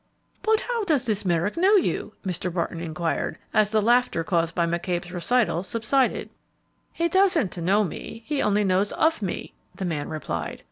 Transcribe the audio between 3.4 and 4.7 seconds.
as the laughter caused by